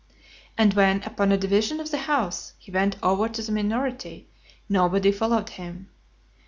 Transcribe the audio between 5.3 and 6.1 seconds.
him.